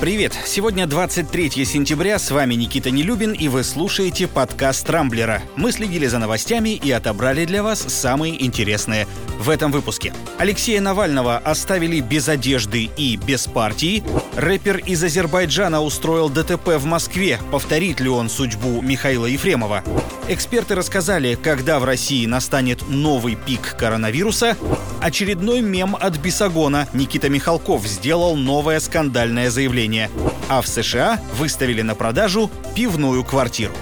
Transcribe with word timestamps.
Привет! 0.00 0.32
Сегодня 0.46 0.86
23 0.86 1.62
сентября, 1.66 2.18
с 2.18 2.30
вами 2.30 2.54
Никита 2.54 2.90
Нелюбин, 2.90 3.32
и 3.32 3.48
вы 3.48 3.62
слушаете 3.62 4.26
подкаст 4.26 4.86
«Трамблера». 4.86 5.42
Мы 5.56 5.72
следили 5.72 6.06
за 6.06 6.18
новостями 6.18 6.70
и 6.70 6.90
отобрали 6.90 7.44
для 7.44 7.62
вас 7.62 7.80
самые 7.80 8.42
интересные 8.42 9.06
в 9.38 9.50
этом 9.50 9.70
выпуске. 9.70 10.14
Алексея 10.38 10.80
Навального 10.80 11.36
оставили 11.36 12.00
без 12.00 12.30
одежды 12.30 12.88
и 12.96 13.16
без 13.16 13.46
партии. 13.46 14.02
Рэпер 14.36 14.78
из 14.78 15.04
Азербайджана 15.04 15.82
устроил 15.82 16.30
ДТП 16.30 16.78
в 16.78 16.86
Москве. 16.86 17.38
Повторит 17.50 18.00
ли 18.00 18.08
он 18.08 18.30
судьбу 18.30 18.80
Михаила 18.80 19.26
Ефремова? 19.26 19.84
Эксперты 20.28 20.76
рассказали, 20.76 21.34
когда 21.34 21.78
в 21.78 21.84
России 21.84 22.24
настанет 22.24 22.88
новый 22.88 23.34
пик 23.34 23.76
коронавируса. 23.76 24.56
Очередной 25.00 25.60
мем 25.60 25.96
от 25.98 26.18
Бесогона. 26.18 26.88
Никита 26.92 27.28
Михалков 27.28 27.86
сделал 27.86 28.36
новое 28.36 28.80
скандальное 28.80 29.50
заявление 29.50 29.89
населения. 29.90 30.10
А 30.48 30.60
в 30.62 30.68
США 30.68 31.20
выставили 31.34 31.82
на 31.82 31.94
продажу 31.94 32.50
пивную 32.74 33.24
квартиру. 33.24 33.74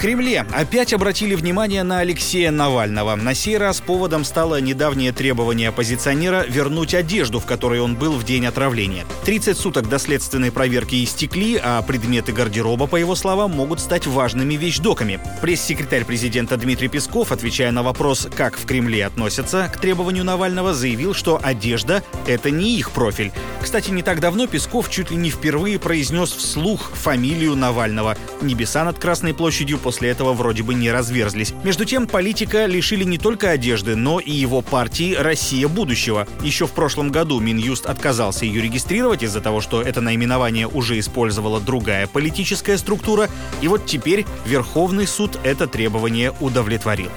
Кремле 0.00 0.46
опять 0.54 0.94
обратили 0.94 1.34
внимание 1.34 1.82
на 1.82 1.98
Алексея 1.98 2.50
Навального. 2.50 3.16
На 3.16 3.34
сей 3.34 3.58
раз 3.58 3.82
поводом 3.82 4.24
стало 4.24 4.58
недавнее 4.58 5.12
требование 5.12 5.68
оппозиционера 5.68 6.42
вернуть 6.48 6.94
одежду, 6.94 7.38
в 7.38 7.44
которой 7.44 7.80
он 7.80 7.96
был 7.96 8.12
в 8.12 8.24
день 8.24 8.46
отравления. 8.46 9.04
30 9.26 9.58
суток 9.58 9.90
до 9.90 9.98
следственной 9.98 10.50
проверки 10.50 11.04
истекли, 11.04 11.60
а 11.62 11.82
предметы 11.82 12.32
гардероба, 12.32 12.86
по 12.86 12.96
его 12.96 13.14
словам, 13.14 13.50
могут 13.50 13.78
стать 13.78 14.06
важными 14.06 14.54
вещдоками. 14.54 15.20
Пресс-секретарь 15.42 16.06
президента 16.06 16.56
Дмитрий 16.56 16.88
Песков, 16.88 17.30
отвечая 17.30 17.70
на 17.70 17.82
вопрос, 17.82 18.26
как 18.34 18.56
в 18.56 18.64
Кремле 18.64 19.04
относятся 19.04 19.70
к 19.70 19.78
требованию 19.78 20.24
Навального, 20.24 20.72
заявил, 20.72 21.12
что 21.12 21.38
одежда— 21.42 22.02
это 22.26 22.50
не 22.50 22.78
их 22.78 22.92
профиль. 22.92 23.32
Кстати, 23.60 23.90
не 23.90 24.02
так 24.02 24.20
давно 24.20 24.46
Песков 24.46 24.88
чуть 24.88 25.10
ли 25.10 25.18
не 25.18 25.28
впервые 25.28 25.78
произнес 25.78 26.32
вслух 26.32 26.92
фамилию 26.94 27.54
Навального. 27.54 28.16
Небеса 28.40 28.82
над 28.82 28.98
Красной 28.98 29.34
площадью 29.34 29.76
после 29.90 30.10
этого 30.10 30.34
вроде 30.34 30.62
бы 30.62 30.72
не 30.72 30.92
разверзлись. 30.92 31.52
Между 31.64 31.84
тем, 31.84 32.06
политика 32.06 32.66
лишили 32.66 33.02
не 33.02 33.18
только 33.18 33.50
одежды, 33.50 33.96
но 33.96 34.20
и 34.20 34.30
его 34.30 34.62
партии 34.62 35.16
«Россия 35.16 35.66
будущего». 35.66 36.28
Еще 36.44 36.68
в 36.68 36.70
прошлом 36.70 37.10
году 37.10 37.40
Минюст 37.40 37.86
отказался 37.86 38.44
ее 38.44 38.62
регистрировать 38.62 39.24
из-за 39.24 39.40
того, 39.40 39.60
что 39.60 39.82
это 39.82 40.00
наименование 40.00 40.68
уже 40.68 40.96
использовала 41.00 41.60
другая 41.60 42.06
политическая 42.06 42.78
структура, 42.78 43.28
и 43.62 43.66
вот 43.66 43.86
теперь 43.86 44.26
Верховный 44.46 45.08
суд 45.08 45.40
это 45.42 45.66
требование 45.66 46.32
удовлетворил. 46.38 47.10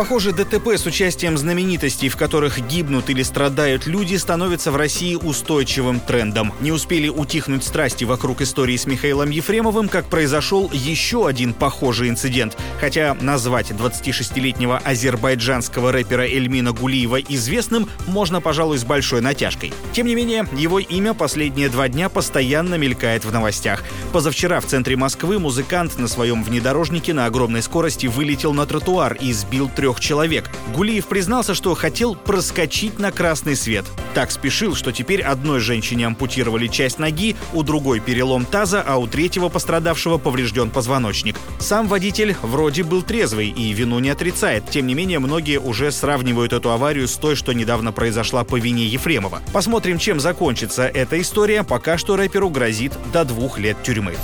Похоже, 0.00 0.32
ДТП 0.32 0.68
с 0.78 0.86
участием 0.86 1.36
знаменитостей, 1.36 2.08
в 2.08 2.16
которых 2.16 2.66
гибнут 2.66 3.10
или 3.10 3.22
страдают 3.22 3.86
люди, 3.86 4.16
становится 4.16 4.72
в 4.72 4.76
России 4.76 5.14
устойчивым 5.14 6.00
трендом. 6.00 6.54
Не 6.62 6.72
успели 6.72 7.10
утихнуть 7.10 7.64
страсти 7.64 8.04
вокруг 8.04 8.40
истории 8.40 8.78
с 8.78 8.86
Михаилом 8.86 9.28
Ефремовым, 9.28 9.90
как 9.90 10.06
произошел 10.06 10.70
еще 10.72 11.28
один 11.28 11.52
похожий 11.52 12.08
инцидент. 12.08 12.56
Хотя 12.80 13.14
назвать 13.20 13.72
26-летнего 13.72 14.78
азербайджанского 14.78 15.92
рэпера 15.92 16.22
Эльмина 16.22 16.72
Гулиева 16.72 17.20
известным 17.20 17.86
можно, 18.06 18.40
пожалуй, 18.40 18.78
с 18.78 18.84
большой 18.84 19.20
натяжкой. 19.20 19.74
Тем 19.92 20.06
не 20.06 20.14
менее, 20.14 20.48
его 20.52 20.78
имя 20.78 21.12
последние 21.12 21.68
два 21.68 21.88
дня 21.88 22.08
постоянно 22.08 22.76
мелькает 22.76 23.26
в 23.26 23.32
новостях. 23.34 23.84
Позавчера 24.14 24.60
в 24.60 24.64
центре 24.64 24.96
Москвы 24.96 25.38
музыкант 25.38 25.98
на 25.98 26.08
своем 26.08 26.42
внедорожнике 26.42 27.12
на 27.12 27.26
огромной 27.26 27.60
скорости 27.60 28.06
вылетел 28.06 28.54
на 28.54 28.64
тротуар 28.64 29.12
и 29.20 29.30
сбил 29.34 29.68
трех 29.68 29.89
человек. 29.98 30.48
Гулиев 30.74 31.06
признался, 31.06 31.54
что 31.54 31.74
хотел 31.74 32.14
проскочить 32.14 32.98
на 32.98 33.10
красный 33.10 33.56
свет. 33.56 33.84
Так 34.14 34.30
спешил, 34.30 34.74
что 34.74 34.92
теперь 34.92 35.22
одной 35.22 35.60
женщине 35.60 36.06
ампутировали 36.06 36.66
часть 36.66 36.98
ноги, 36.98 37.34
у 37.52 37.62
другой 37.62 38.00
перелом 38.00 38.44
таза, 38.44 38.84
а 38.86 38.98
у 38.98 39.06
третьего 39.06 39.48
пострадавшего 39.48 40.18
поврежден 40.18 40.70
позвоночник. 40.70 41.36
Сам 41.58 41.88
водитель 41.88 42.36
вроде 42.42 42.82
был 42.82 43.02
трезвый 43.02 43.48
и 43.48 43.72
вину 43.72 43.98
не 43.98 44.10
отрицает. 44.10 44.68
Тем 44.70 44.86
не 44.86 44.94
менее, 44.94 45.18
многие 45.18 45.58
уже 45.58 45.90
сравнивают 45.90 46.52
эту 46.52 46.70
аварию 46.70 47.08
с 47.08 47.16
той, 47.16 47.34
что 47.34 47.52
недавно 47.52 47.92
произошла 47.92 48.44
по 48.44 48.56
вине 48.56 48.86
Ефремова. 48.86 49.42
Посмотрим, 49.52 49.98
чем 49.98 50.20
закончится 50.20 50.86
эта 50.86 51.20
история. 51.20 51.64
Пока 51.64 51.96
что 51.96 52.16
рэперу 52.16 52.50
грозит 52.50 52.92
до 53.12 53.24
двух 53.24 53.58
лет 53.58 53.82
тюрьмы. 53.82 54.14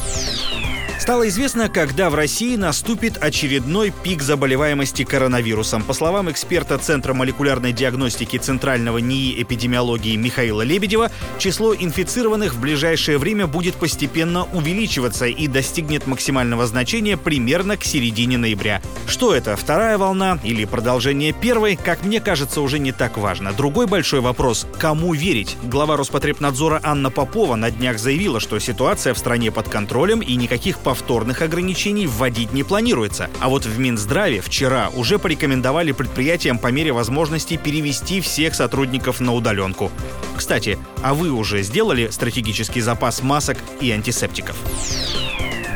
Стало 1.06 1.28
известно, 1.28 1.68
когда 1.68 2.10
в 2.10 2.16
России 2.16 2.56
наступит 2.56 3.22
очередной 3.22 3.92
пик 4.02 4.22
заболеваемости 4.22 5.04
коронавирусом. 5.04 5.84
По 5.84 5.92
словам 5.92 6.28
эксперта 6.32 6.78
Центра 6.78 7.14
молекулярной 7.14 7.72
диагностики 7.72 8.38
Центрального 8.38 8.98
НИИ 8.98 9.40
эпидемиологии 9.40 10.16
Михаила 10.16 10.62
Лебедева, 10.62 11.12
число 11.38 11.76
инфицированных 11.76 12.54
в 12.54 12.60
ближайшее 12.60 13.18
время 13.18 13.46
будет 13.46 13.76
постепенно 13.76 14.48
увеличиваться 14.52 15.26
и 15.26 15.46
достигнет 15.46 16.08
максимального 16.08 16.66
значения 16.66 17.16
примерно 17.16 17.76
к 17.76 17.84
середине 17.84 18.36
ноября. 18.36 18.82
Что 19.06 19.32
это, 19.32 19.54
вторая 19.54 19.98
волна 19.98 20.40
или 20.42 20.64
продолжение 20.64 21.32
первой, 21.32 21.76
как 21.76 22.04
мне 22.04 22.18
кажется, 22.18 22.60
уже 22.60 22.80
не 22.80 22.90
так 22.90 23.16
важно. 23.16 23.52
Другой 23.52 23.86
большой 23.86 24.18
вопрос– 24.18 24.66
кому 24.80 25.14
верить? 25.14 25.56
Глава 25.62 25.96
Роспотребнадзора 25.96 26.80
Анна 26.82 27.12
Попова 27.12 27.54
на 27.54 27.70
днях 27.70 28.00
заявила, 28.00 28.40
что 28.40 28.58
ситуация 28.58 29.14
в 29.14 29.18
стране 29.18 29.52
под 29.52 29.68
контролем 29.68 30.18
и 30.18 30.34
никаких 30.34 30.80
повторов 30.80 30.95
повторных 30.96 31.42
ограничений 31.42 32.06
вводить 32.06 32.54
не 32.54 32.62
планируется. 32.62 33.28
А 33.40 33.50
вот 33.50 33.66
в 33.66 33.78
Минздраве 33.78 34.40
вчера 34.40 34.88
уже 34.94 35.18
порекомендовали 35.18 35.92
предприятиям 35.92 36.58
по 36.58 36.68
мере 36.68 36.92
возможности 36.92 37.58
перевести 37.58 38.22
всех 38.22 38.54
сотрудников 38.54 39.20
на 39.20 39.34
удаленку. 39.34 39.92
Кстати, 40.34 40.78
а 41.02 41.12
вы 41.12 41.30
уже 41.30 41.62
сделали 41.62 42.08
стратегический 42.08 42.80
запас 42.80 43.22
масок 43.22 43.58
и 43.82 43.90
антисептиков? 43.90 44.56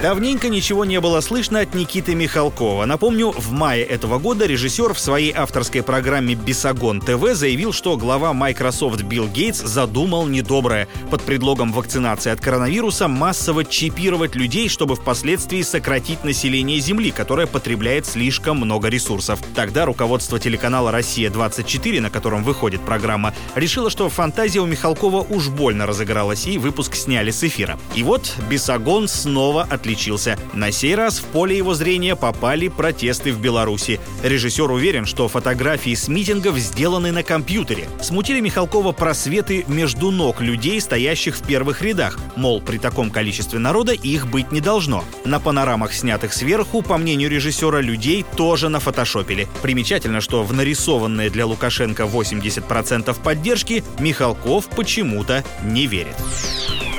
Давненько 0.02 0.48
ничего 0.48 0.86
не 0.86 0.98
было 0.98 1.20
слышно 1.20 1.60
от 1.60 1.74
Никиты 1.74 2.14
Михалкова. 2.14 2.86
Напомню, 2.86 3.32
в 3.32 3.52
мае 3.52 3.84
этого 3.84 4.18
года 4.18 4.46
режиссер 4.46 4.94
в 4.94 4.98
своей 4.98 5.30
авторской 5.30 5.82
программе 5.82 6.34
«Бесогон 6.34 7.02
ТВ» 7.02 7.34
заявил, 7.34 7.74
что 7.74 7.98
глава 7.98 8.32
Microsoft 8.32 9.02
Билл 9.02 9.28
Гейтс 9.28 9.60
задумал 9.60 10.26
недоброе. 10.26 10.88
Под 11.10 11.20
предлогом 11.20 11.70
вакцинации 11.74 12.32
от 12.32 12.40
коронавируса 12.40 13.08
массово 13.08 13.62
чипировать 13.62 14.36
людей, 14.36 14.70
чтобы 14.70 14.96
впоследствии 14.96 15.60
сократить 15.60 16.24
население 16.24 16.80
Земли, 16.80 17.10
которое 17.10 17.46
потребляет 17.46 18.06
слишком 18.06 18.56
много 18.56 18.88
ресурсов. 18.88 19.38
Тогда 19.54 19.84
руководство 19.84 20.40
телеканала 20.40 20.92
«Россия-24», 20.92 22.00
на 22.00 22.08
котором 22.08 22.42
выходит 22.42 22.80
программа, 22.80 23.34
решило, 23.54 23.90
что 23.90 24.08
фантазия 24.08 24.60
у 24.60 24.66
Михалкова 24.66 25.26
уж 25.28 25.48
больно 25.48 25.84
разыгралась, 25.84 26.46
и 26.46 26.56
выпуск 26.56 26.94
сняли 26.94 27.32
с 27.32 27.44
эфира. 27.44 27.78
И 27.94 28.02
вот 28.02 28.34
Бесогон 28.48 29.06
снова 29.06 29.64
отличился 29.64 29.89
отличился. 29.90 30.38
На 30.54 30.70
сей 30.70 30.94
раз 30.94 31.18
в 31.18 31.24
поле 31.24 31.56
его 31.56 31.74
зрения 31.74 32.14
попали 32.14 32.68
протесты 32.68 33.32
в 33.32 33.40
Беларуси. 33.40 33.98
Режиссер 34.22 34.70
уверен, 34.70 35.04
что 35.04 35.26
фотографии 35.26 35.94
с 35.94 36.06
митингов 36.06 36.58
сделаны 36.58 37.10
на 37.10 37.22
компьютере. 37.22 37.88
Смутили 38.00 38.40
Михалкова 38.40 38.92
просветы 38.92 39.64
между 39.66 40.10
ног 40.10 40.40
людей, 40.40 40.80
стоящих 40.80 41.36
в 41.36 41.42
первых 41.42 41.82
рядах. 41.82 42.18
Мол, 42.36 42.60
при 42.60 42.78
таком 42.78 43.10
количестве 43.10 43.58
народа 43.58 43.92
их 43.92 44.28
быть 44.28 44.52
не 44.52 44.60
должно. 44.60 45.04
На 45.24 45.40
панорамах, 45.40 45.92
снятых 45.92 46.32
сверху, 46.32 46.82
по 46.82 46.96
мнению 46.96 47.30
режиссера, 47.30 47.80
людей 47.80 48.24
тоже 48.36 48.68
нафотошопили. 48.68 49.48
Примечательно, 49.62 50.20
что 50.20 50.44
в 50.44 50.52
нарисованные 50.52 51.30
для 51.30 51.46
Лукашенко 51.46 52.04
80% 52.04 53.16
поддержки 53.22 53.82
Михалков 53.98 54.68
почему-то 54.68 55.42
не 55.64 55.86
верит. 55.86 56.16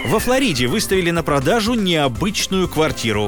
Во 0.06 0.20
Флориде 0.20 0.68
выставили 0.68 1.12
на 1.12 1.24
продажу 1.24 1.76
необычную 1.76 2.68
квартиру. 2.68 2.81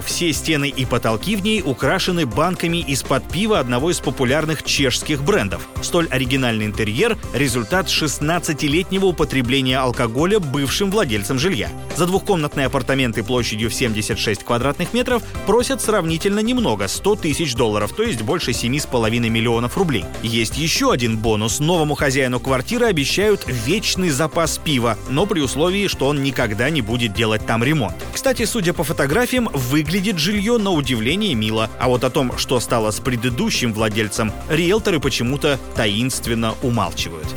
Все 0.06 0.34
стены 0.34 0.68
и 0.68 0.84
потолки 0.84 1.36
в 1.36 1.44
ней 1.44 1.62
украшены 1.62 2.26
банками 2.26 2.78
из-под 2.78 3.28
пива 3.30 3.60
одного 3.60 3.92
из 3.92 4.00
популярных 4.00 4.64
чешских 4.64 5.24
брендов. 5.24 5.68
Столь 5.82 6.08
оригинальный 6.10 6.66
интерьер– 6.66 7.18
результат 7.36 7.86
16-летнего 7.86 9.06
употребления 9.06 9.78
алкоголя 9.78 10.40
бывшим 10.40 10.90
владельцем 10.90 11.38
жилья. 11.38 11.70
За 11.96 12.08
двухкомнатные 12.08 12.66
апартаменты 12.66 13.24
площадью 13.24 13.70
в 13.70 13.76
76 13.76 14.44
квадратных 14.44 14.92
метров 14.92 15.22
просят 15.46 15.82
сравнительно 15.82 16.40
немного– 16.40 16.88
100 16.90 17.16
тысяч 17.18 17.54
долларов, 17.54 17.94
то 17.94 18.02
есть 18.02 18.24
больше 18.24 18.52
7,5 18.52 19.30
миллионов 19.30 19.78
рублей. 19.78 20.06
Есть 20.24 20.58
еще 20.58 20.92
один 20.92 21.18
бонус. 21.18 21.60
Новому 21.60 21.94
хозяину 21.94 22.40
квартиры 22.40 22.88
обещают 22.88 23.46
вечный 23.48 24.10
запас 24.10 24.58
пива, 24.58 24.98
но 25.10 25.28
при 25.28 25.42
условии, 25.42 25.88
что 25.88 26.08
он 26.08 26.24
никогда 26.24 26.72
не 26.72 26.82
будет 26.82 27.14
делать 27.14 27.46
там 27.46 27.64
ремонт. 27.64 27.96
Кстати, 28.14 28.46
судя 28.46 28.74
по 28.74 28.84
фотографиям, 28.84 29.43
выглядит 29.54 30.18
жилье 30.20 30.58
на 30.58 30.72
удивление 30.72 31.34
мило. 31.36 31.70
А 31.80 31.88
вот 31.88 32.04
о 32.04 32.10
том, 32.10 32.38
что 32.38 32.60
стало 32.60 32.92
с 32.92 33.00
предыдущим 33.00 33.74
владельцем, 33.74 34.32
риэлторы 34.50 35.00
почему-то 35.00 35.60
таинственно 35.76 36.56
умалчивают. 36.62 37.28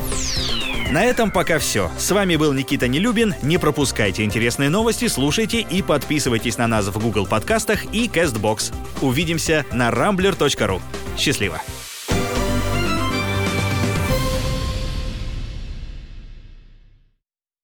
На 0.91 1.03
этом 1.03 1.31
пока 1.31 1.59
все. 1.59 1.91
С 1.97 2.11
вами 2.11 2.37
был 2.37 2.53
Никита 2.53 2.87
Нелюбин. 2.87 3.35
Не 3.41 3.57
пропускайте 3.57 4.23
интересные 4.23 4.69
новости, 4.69 5.07
слушайте 5.07 5.59
и 5.59 5.81
подписывайтесь 5.81 6.57
на 6.57 6.67
нас 6.67 6.87
в 6.87 6.97
Google 6.97 7.25
подкастах 7.25 7.93
и 7.93 8.07
CastBox. 8.07 8.73
Увидимся 9.01 9.65
на 9.71 9.89
rambler.ru. 9.89 10.81
Счастливо! 11.17 11.61